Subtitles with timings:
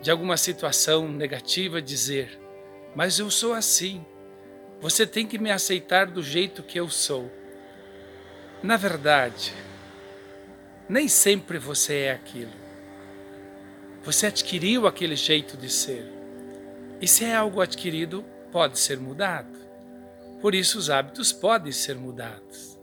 [0.00, 2.38] de alguma situação negativa, dizer:
[2.94, 4.04] Mas eu sou assim,
[4.80, 7.28] você tem que me aceitar do jeito que eu sou.
[8.62, 9.52] Na verdade,
[10.88, 12.52] nem sempre você é aquilo.
[14.04, 16.06] Você adquiriu aquele jeito de ser.
[17.00, 19.58] E se é algo adquirido, pode ser mudado.
[20.40, 22.78] Por isso, os hábitos podem ser mudados,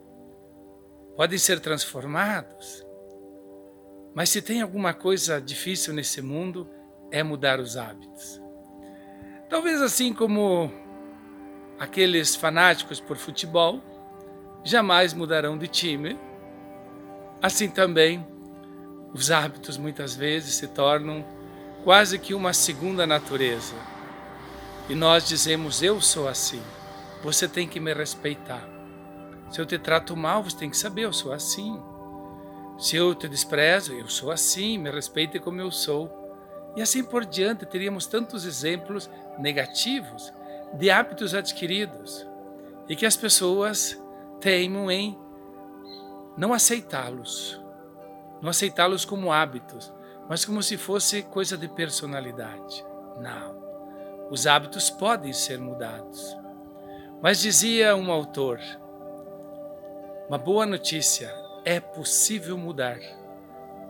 [1.16, 2.91] podem ser transformados.
[4.14, 6.68] Mas se tem alguma coisa difícil nesse mundo,
[7.12, 8.42] é mudar os hábitos.
[9.50, 10.72] Talvez assim como
[11.80, 13.82] aqueles fanáticos por futebol
[14.64, 16.20] jamais mudarão de time,
[17.42, 18.26] assim também
[19.14, 21.26] os hábitos muitas vezes se tornam
[21.84, 23.76] quase que uma segunda natureza.
[24.90, 26.62] E nós dizemos: Eu sou assim,
[27.24, 28.68] você tem que me respeitar.
[29.50, 31.80] Se eu te trato mal, você tem que saber: Eu sou assim.
[32.82, 36.10] Se eu te desprezo, eu sou assim, me respeite como eu sou.
[36.76, 40.34] E assim por diante, teríamos tantos exemplos negativos
[40.74, 42.28] de hábitos adquiridos
[42.90, 44.02] e que as pessoas
[44.40, 45.16] teimam em
[46.36, 47.64] não aceitá-los,
[48.42, 49.94] não aceitá-los como hábitos,
[50.28, 52.84] mas como se fosse coisa de personalidade.
[53.20, 53.62] Não.
[54.32, 56.36] Os hábitos podem ser mudados.
[57.22, 58.60] Mas dizia um autor:
[60.28, 63.00] uma boa notícia é possível mudar.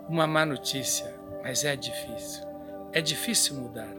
[0.07, 2.45] Uma má notícia, mas é difícil.
[2.91, 3.93] É difícil mudar.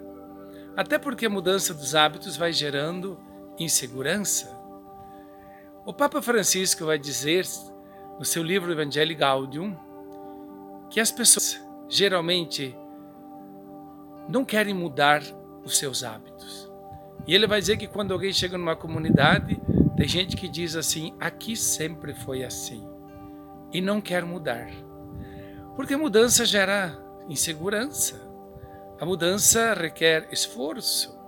[0.77, 3.19] Até porque a mudança dos hábitos vai gerando
[3.59, 4.51] insegurança.
[5.85, 7.47] O Papa Francisco vai dizer
[8.19, 9.77] no seu livro Evangelii Gaudium
[10.91, 12.77] que as pessoas geralmente
[14.29, 15.23] não querem mudar
[15.65, 16.71] os seus hábitos.
[17.27, 19.61] E ele vai dizer que quando alguém chega numa comunidade,
[19.97, 22.92] tem gente que diz assim: aqui sempre foi assim
[23.73, 24.69] e não quer mudar.
[25.75, 28.21] Porque a mudança gera insegurança.
[29.01, 31.19] A mudança requer esforço.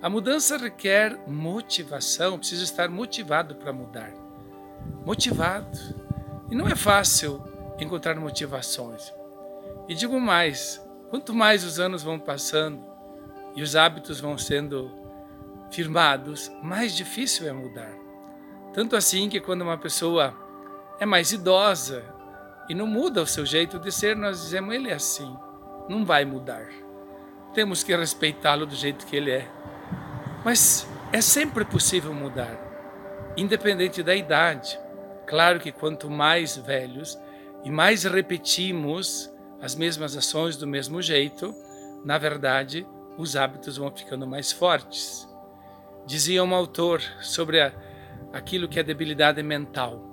[0.00, 2.38] A mudança requer motivação.
[2.38, 4.12] Preciso estar motivado para mudar.
[5.04, 5.78] Motivado.
[6.50, 7.42] E não é fácil
[7.78, 9.12] encontrar motivações.
[9.88, 10.80] E digo mais:
[11.10, 12.84] quanto mais os anos vão passando
[13.54, 14.90] e os hábitos vão sendo
[15.70, 17.92] firmados, mais difícil é mudar.
[18.72, 20.34] Tanto assim que quando uma pessoa
[21.00, 22.04] é mais idosa
[22.68, 25.34] e não muda o seu jeito de ser, nós dizemos ele é assim,
[25.88, 26.68] não vai mudar.
[27.54, 29.50] Temos que respeitá-lo do jeito que ele é.
[30.44, 32.54] Mas é sempre possível mudar,
[33.36, 34.78] independente da idade.
[35.26, 37.18] Claro que quanto mais velhos
[37.64, 41.54] e mais repetimos as mesmas ações do mesmo jeito,
[42.04, 42.86] na verdade,
[43.16, 45.26] os hábitos vão ficando mais fortes.
[46.06, 47.72] Dizia um autor sobre a,
[48.32, 50.09] aquilo que é debilidade mental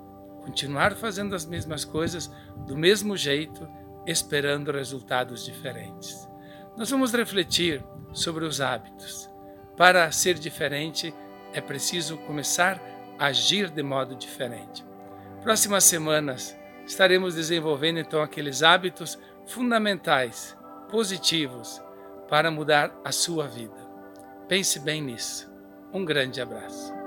[0.48, 2.30] continuar fazendo as mesmas coisas
[2.66, 3.68] do mesmo jeito,
[4.06, 6.26] esperando resultados diferentes.
[6.74, 7.84] Nós vamos refletir
[8.14, 9.30] sobre os hábitos.
[9.76, 11.14] Para ser diferente,
[11.52, 12.80] é preciso começar
[13.18, 14.82] a agir de modo diferente.
[15.42, 20.56] Próximas semanas estaremos desenvolvendo então aqueles hábitos fundamentais,
[20.90, 21.82] positivos,
[22.26, 23.76] para mudar a sua vida.
[24.48, 25.52] Pense bem nisso.
[25.92, 26.97] Um grande abraço.